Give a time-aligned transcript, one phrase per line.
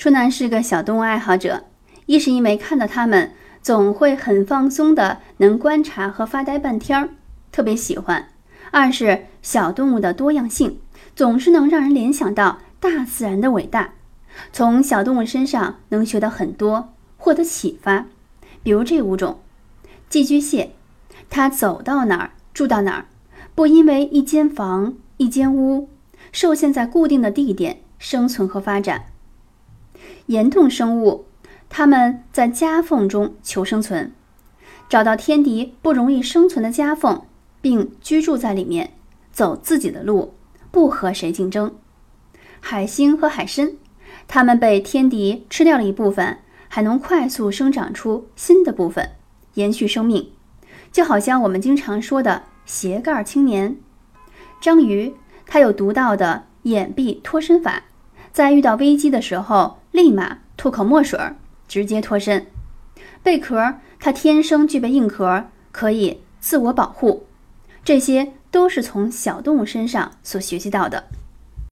[0.00, 1.64] 初南是个小动物爱好者，
[2.06, 7.10] 一是因为看到它们总会很放松的，能观察和发呆半天儿，
[7.52, 8.22] 特别喜欢；
[8.70, 10.80] 二是小动物的多样性
[11.14, 13.92] 总是能让人联想到大自然的伟大，
[14.54, 18.06] 从小动物身上能学到很多，获得启发。
[18.62, 19.40] 比如这五种，
[20.08, 20.70] 寄居蟹，
[21.28, 23.04] 它走到哪儿住到哪儿，
[23.54, 25.90] 不因为一间房、一间屋
[26.32, 29.04] 受限在固定的地点生存和发展。
[30.30, 31.26] 岩洞生物，
[31.68, 34.12] 它们在夹缝中求生存，
[34.88, 37.22] 找到天敌不容易生存的夹缝，
[37.60, 38.92] 并居住在里面，
[39.32, 40.34] 走自己的路，
[40.70, 41.74] 不和谁竞争。
[42.60, 43.72] 海星和海参，
[44.28, 46.38] 它们被天敌吃掉了一部分。
[46.72, 49.10] 还能快速生长出新的部分，
[49.54, 50.30] 延续生命，
[50.92, 53.76] 就好像我们经常说的“斜杠青年”。
[54.62, 55.12] 章鱼
[55.46, 57.82] 它有独到的掩蔽脱身法，
[58.32, 61.18] 在遇到危机的时候，立马吐口墨水，
[61.68, 62.46] 直接脱身。
[63.22, 67.26] 贝壳它天生具备硬壳，可以自我保护，
[67.84, 71.04] 这些都是从小动物身上所学习到的。